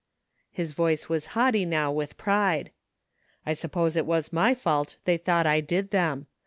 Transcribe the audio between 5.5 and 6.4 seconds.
did them.